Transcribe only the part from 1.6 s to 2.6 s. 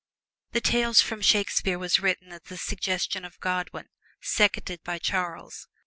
was written at the